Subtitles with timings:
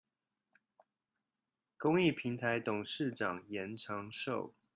[1.77, 4.51] 公益平臺董事長嚴長壽